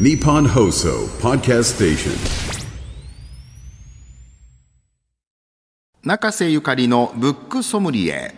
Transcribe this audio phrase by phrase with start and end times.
[0.00, 2.12] Nippon Hoso Podcast Station.
[6.02, 8.34] 中瀬ゆかりのブックソムリエ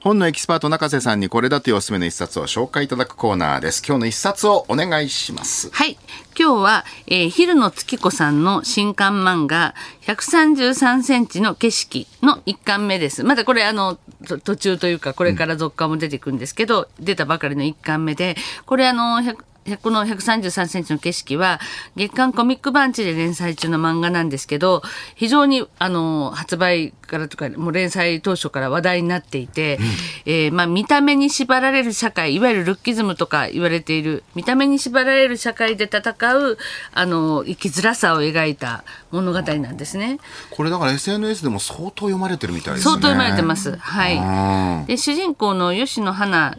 [0.00, 5.98] 本のエキスパート中瀬さんにこれだというおすすめの一冊を紹介いただくコーナーです今日の一冊をお願いしますはい。
[6.38, 9.74] 今日は、えー、昼野月子さんの新刊漫画、
[10.06, 13.22] 133センチの景色の一巻目です。
[13.22, 19.36] まだこれ、あの、と途中というか、これから続刊も出てくるんですけど、出たばかりの一巻目で、これあの、100
[19.76, 21.60] この133センチの景色は
[21.96, 24.82] 月刊コミックバンチで連載中の漫画なんですけど
[25.14, 29.78] 非常にあの発売からとかもう連載当初から話題になっていて、
[30.26, 36.58] えーまあ、見た目に縛られる社会いわゆるルッキズムとか言われている見た目に縛られる社会で戦う
[36.92, 40.18] あの生きづらさを描いた物語なんですね。
[40.50, 43.76] これだから SNS でも相当読まれてるみたいですね相当読まれてます。
[43.76, 44.86] はい。
[44.86, 46.56] で主人公の吉野花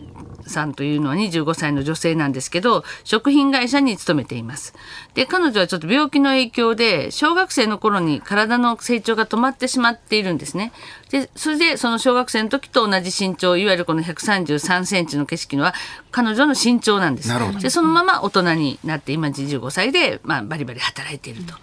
[0.49, 4.73] さんというのは25歳の女性なんですけど食品会社に勤めています。
[5.13, 10.71] で彼女はちょっと病気の影響で小学生の頃に体の成長が止まってしまっているんですね。
[11.10, 15.73] でそれでその小学生の時と同じ身長いわゆるこの133センチの景色のは
[16.12, 17.29] 彼女の身長なんです。
[17.29, 17.60] なるほど。
[17.60, 21.55] でそのまま大人になって今25歳で、まあ、バリバリ働いていると、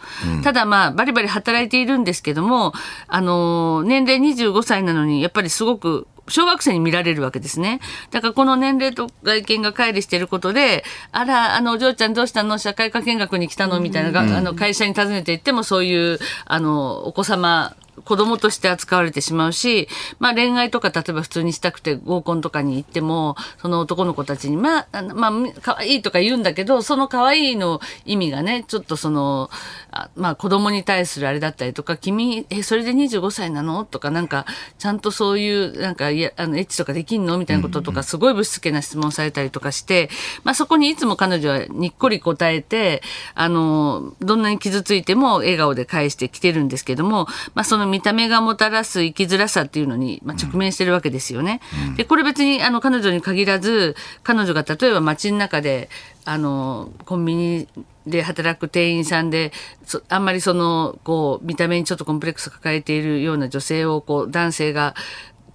[0.42, 2.72] ただまあバリバリ働いているんですけども
[3.06, 7.80] あの年齢25歳なのにやっぱりすごく小学生に見られるわけですね。
[8.10, 12.58] だからこの年齢と外見が乖離していることで、あら、あの、お嬢ちゃんどうしたの？
[12.58, 13.80] 社会科見学に来たの？
[13.80, 29.50] みたいな、あの、会社に訪ねて行ってもそういう、あの、お子様、子供として扱われてしまうし、まあ恋愛とか例えば普通にしたくて合コンとかに行っても、その男の子たちに、まあ、まあ、可愛いとか言うんだけど、その可愛いの意味がね、ちょっとその、
[29.91, 33.84] あまあ子供に対するあれだったりとか、君、え、それで25歳なの？
[33.84, 34.47] とか、なんか、
[34.78, 37.38] ちゃんとそういう、なんか、いや、あの、エッチとかできんの？
[37.38, 40.10] みたいなこととか、すごいぶしつけな質問されたりとかして、
[40.44, 43.03] まあそこにいつも彼女はにっこり答えて、
[43.34, 51.60] あの、どんなに傷ついても笑顔で返してきてるんですけども、まあその見た目がもたらす生きづらさっていうのに、まあ、直面してるわけですよね。
[51.97, 55.88] で、これ別にあの彼女に限らず、彼女が例えば街の中で、
[56.25, 57.69] あの、コンビニ
[58.06, 59.52] で働く店員さんで、
[59.84, 64.94] そあんまりその、こう、見た目にちょっとコンプレックスを抱えているような女性を、こう、男性が、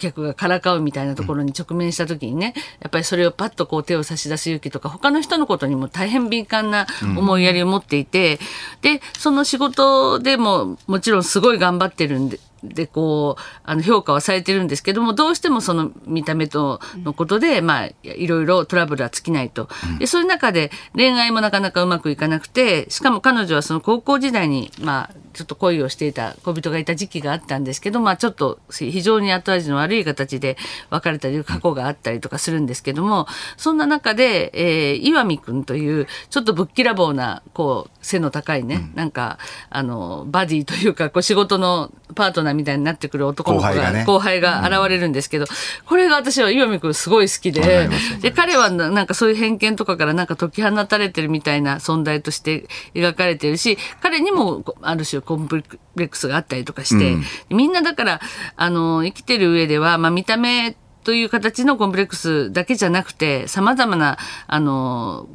[0.02, 8.40] 客がからかうみたいなところに直面した時にね、やっぱりそれをパッとこう手を差し出す勇気とか他の人のことにも大変敏感な思いやりを持っていて、
[8.82, 12.40] でその仕事でももちろんすごい頑張ってるんで。
[12.64, 19.70] でこうあの評価はされてるんですけどもどうしてもその見た目とのことで、まあいろいろトラブルは尽きないと。
[20.00, 30.58] でそういう中で恋愛もなかなかうまくいかなくてしかも彼女はその高校時代にまあちょっと恋をしていた恋人がいた時期があったんですけど、まあ、ちょっと非常に後味の悪い形で
[30.90, 33.28] 別れたり過去があったりとかするんですけども
[33.58, 39.38] そんな中で、えー、岩見君というちょっとぶっきらぼうなこう背の高いね、なんか
[39.70, 44.06] あのバディというかこう仕事のパートナーみたいになってくる男の子が後輩がね。
[44.06, 45.46] 後輩が現れるんですけど、
[45.86, 47.90] これが私は岩見君すごい好きで
[48.22, 55.64] で彼はななんかそういう偏見とかからなんか解き放たれてるみたいな存在として描かれてるし彼にもある種コンプ
[55.96, 57.18] レックスがあったりとかして、
[57.50, 58.22] みんなだから
[58.56, 65.28] あの生きてる上では、まあ、見た目という形のコンプレックスだけじゃなくてさまざまなあの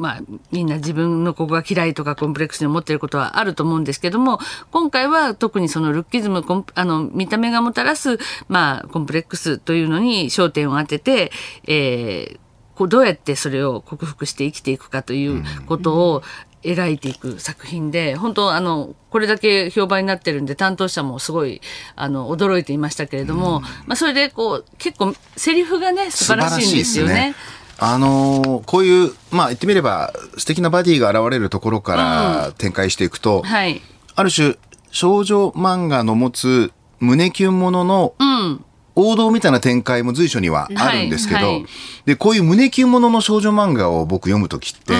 [0.00, 4.38] まあ、みんな自分のここが嫌いとかコンプレックスに思っていることはあると思うんですけども
[4.70, 6.42] 今回は特にそのルッキズム
[6.74, 8.18] あの見た目がもたらす、
[8.48, 11.30] まあ、コンプレックスというのに焦点を当てて、
[11.66, 12.40] えー
[12.80, 16.22] こうどうやってそれを克服して生きていくかということを
[16.62, 21.60] 描いていく作品で本当あのこれだけ評判になってるんで担当者もすごい
[21.96, 27.34] あの驚いていましたけれども、まあ、それでこう結構セリフがね素晴らしいんですよね。
[27.82, 33.80] あのーこういう、まあ言ってみれば素敵なバディが現れるところから展開していくと、はい、
[34.14, 34.56] ある種
[34.90, 38.64] 少女漫画の持つ胸キュンもののうん。
[38.96, 41.54] 王道みたいな展開も随所にはあるんですけど、はい。
[41.54, 41.66] はい
[42.04, 44.92] でこういう胸キュンものの少女漫画を僕読む時って、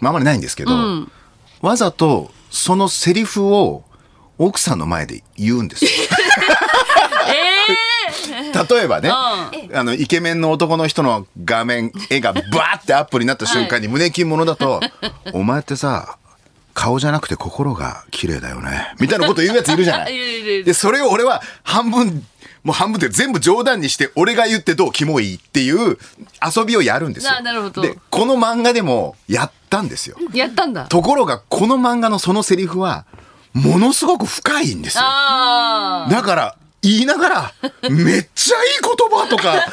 [0.00, 0.72] まああまりないんですけど、
[1.62, 3.82] わざとそのセリフを
[4.38, 5.90] 奥さんの前で言うんですよ。
[8.76, 9.50] 例えばね、あ
[9.84, 14.80] の、イケメンの男の人の画面、絵がバーってアップになった瞬間に胸キュンものだと、
[15.32, 16.16] お前ってさ、
[16.74, 18.94] 顔じゃなくて心が綺麗だよね。
[18.98, 20.14] みたいなこと言うやついるじゃない
[20.64, 22.26] で、それを俺は半分、
[22.64, 25.98] もう半分で全部冗談にして、俺が言ってどうキモいっていう
[26.44, 27.32] 遊びをやるんですよ。
[27.34, 30.16] ななるほどで、この漫画でもやったんですよ。
[30.32, 30.86] やったんだ。
[30.86, 33.04] ところが、この漫画のそのセリフは、
[33.52, 35.02] ものすごく深いんですよ。
[35.04, 37.54] あだから、言いながら、
[37.90, 39.64] めっちゃいい言葉とか、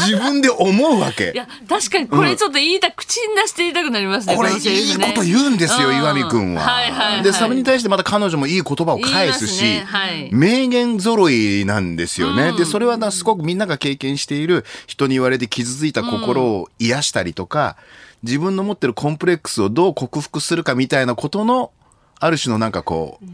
[0.00, 1.36] 自分で思うわけい。
[1.36, 6.62] や確かにこれちょっと言いた、口に出して言いたくなりますねこれいいこと言うんですよ、うん岩見くんは。
[6.62, 12.52] はいはいはいで、それに対してまた彼女もいい言葉を返すし、ねはい名言揃いなんですよね。
[12.56, 17.76] で、それはなすごくみんなが経験している人に言われて傷ついた心を癒したりとか、
[18.22, 21.70] 自分の持ってるコンプレックスをどう克服するかみたいなことの、
[22.18, 23.26] ある種のなんかこう、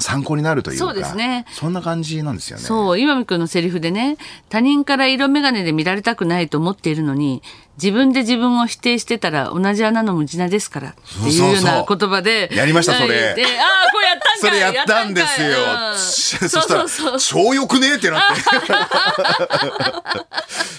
[0.00, 2.62] 参考になるというか、そうですねそんな感じなんですよね。
[2.62, 4.18] そう岩見君のセリフでね
[4.50, 7.42] 他人から色眼鏡で見られたくないと思っているのに
[7.76, 15.48] 自分で自分を否定してたら同じ穴の無地なですからっていうような言葉でやりましたそれでああこれやったんかいそれやったんですよ。
[15.48, 18.40] うん そしたらそうそう超よくねってなって。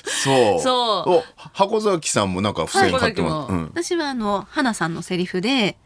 [0.23, 0.61] そう。
[0.61, 3.33] そうお箱崎さんもなんか付箋買ってます。
[3.33, 5.77] 箱崎もうん私はあの花さんのセリフで、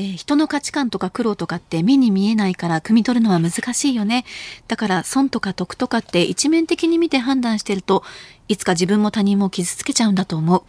[0.00, 4.24] えー人の価値観とか苦労とかって目に見えないから汲み取るのは難しいよね。
[4.66, 8.02] だから損とか得とかって一面的に見て判断してると
[8.48, 10.62] いつか自分も他人も傷つけちゃうんだと思う。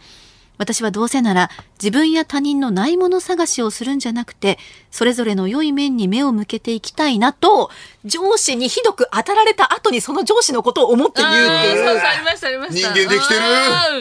[0.62, 4.58] 私はどうせなら自分や他人のないもの探しをするんじゃなくて
[4.90, 7.70] それぞれの良い面に目を向けていきたいなと
[8.04, 13.40] 上司にひどく当たられた後にその上司のことを思って言うっていうありましたありました人間できてる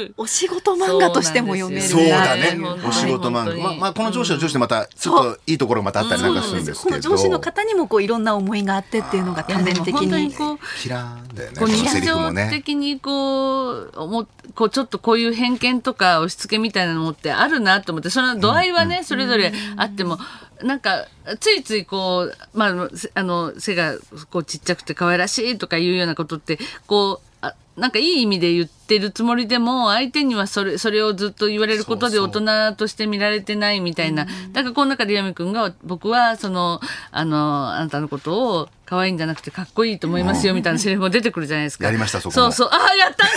[0.03, 3.55] うんお仕事漫画としても読めるそうだねお仕事漫画。
[3.55, 6.95] まあ、まあ、この上司は上司でまた、ちょっといいところまたあったりなんかするんですけど。
[7.01, 10.33] この上司の方にもこういろんな思いがあってっていうのが多面的本当にに。
[10.33, 11.57] こうキラーンだよね。
[11.57, 12.49] こう日常ね。
[12.51, 20.17] 的にこう思っこうちょっとこういう偏見とか押し付けみたいなのってあるなと思ってその度合いはね、それぞれあっても
[20.63, 21.07] なんか
[21.39, 23.95] ついついこう、まあ、せあの背が
[24.29, 34.25] こうちっちゃくて可愛らしいとかいうようなことってこうあなんかいい意味で言ってるつもりでも相手にはそれそれをずっと言われることで大人として見られてないみたいな。
[34.51, 36.81] だからこの中で岩見君が僕はその
[37.11, 41.85] あのあなたのことを可愛いんじゃなくてかっこいいと思いますよみたいなセリフも出てくるじゃないですか。
[41.85, 42.43] やりましたそこも。
[42.43, 42.69] そうそう。
[42.69, 43.29] ああやったん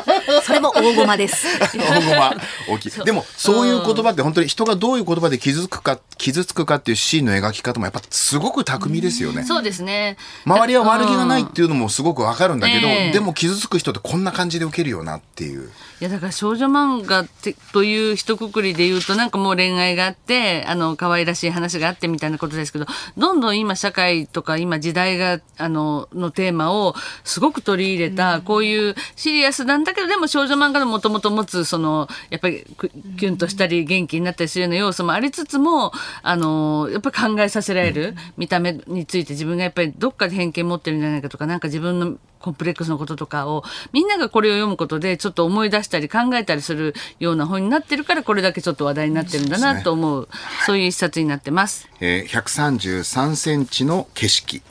[0.00, 1.46] かい も大駒です。
[1.76, 2.36] 大駒
[2.68, 2.90] 大きい。
[3.04, 9.44] でも、そういう言葉って本当に人がどういう言葉で傷つくか、傷つくかっていうシーンの描き方もやっぱすごく巧みですよね。
[9.44, 10.16] そうですね。
[10.46, 15.70] 周りは悪気がないっていうのもすごくわかるんだけど、ええでも傷つく人ってこんな感じで受けるよなっていう。
[16.02, 22.86] いやだから少女漫画ってという一括りで言うとなんかもう恋愛があってあの可愛らしい話があってみたいなことですけど
[23.16, 50.28] どんどん今社会とか今時代があののテーマをすごく取り入れた、こういうシリアスなんだけどでも少女漫画のもともと持つそのやっぱりくキュンとしたり元気になったりするような要素もありつつもあのやっぱり考えさせられる、見た目について自分がやっぱりどっかで偏見持ってるんじゃないかとかなんか自分のコンプレックスのこととかをみんながこれを読むことでちょっと思い出したり考えたりするような本になってるからこれだけちょっと話題になってるんだなと思う。
[50.66, 51.88] そういう一冊になってます。
[52.00, 54.62] えー、133センチの景色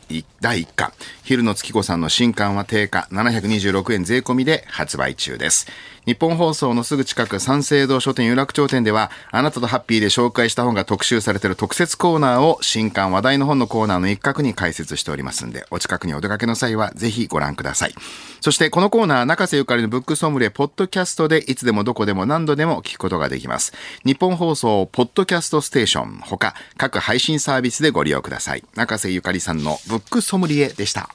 [0.41, 0.93] 第1巻。
[1.23, 5.67] 昼野月子さんの新刊は定価726円税込みで発売中です。
[6.05, 17.93] 日本放送のすぐ近く三省堂書店有楽町店ではあなたとハッピーで紹介した本が特集されている特設コーナーを新刊話題の本のコーナーの一角に開設しておりますんでお近くにお出かけの際はぜひご覧ください。
[18.41, 23.73] そしてこのコーナー中瀬ゆかりのブックソムリエポッドキャストでいつでもどこでも何度でも聞くことができます。
[24.03, 28.63] 日本放送ポッドキャストステーションほか各配信サービスでご利用ください。
[28.75, 31.09] 中瀬ゆかりさんのブックソムリエでした。